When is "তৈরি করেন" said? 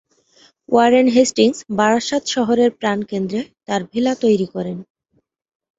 4.15-4.77